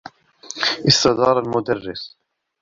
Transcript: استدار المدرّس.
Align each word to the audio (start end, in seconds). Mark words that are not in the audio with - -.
استدار 0.85 1.37
المدرّس. 1.39 2.03